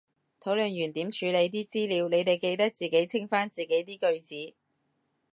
[0.39, 4.55] 討論完點處理啲資料，你哋記得自己清返自己啲句子